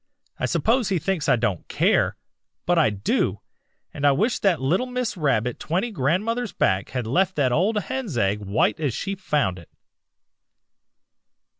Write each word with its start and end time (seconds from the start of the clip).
I 0.39 0.47
suppose 0.47 0.89
he 0.89 0.97
thinks 0.97 1.29
I 1.29 1.35
don't 1.35 1.67
care, 1.67 2.17
but 2.65 2.79
I 2.79 2.89
do, 2.89 3.41
and 3.93 4.03
I 4.03 4.11
wish 4.13 4.39
that 4.39 4.59
little 4.59 4.87
Miss 4.87 5.15
Rabbit 5.15 5.59
twenty 5.59 5.91
grandmothers 5.91 6.53
back 6.53 6.89
had 6.89 7.05
left 7.05 7.35
that 7.35 7.51
old 7.51 7.77
hen's 7.83 8.17
egg 8.17 8.39
white 8.39 8.79
as 8.79 8.95
she 8.95 9.13
found 9.13 9.59
it.' 9.59 9.69